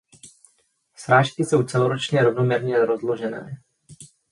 Srážky 0.95 1.45
jsou 1.45 1.63
celoročně 1.63 2.23
rovnoměrně 2.23 2.85
rozložené. 2.85 3.57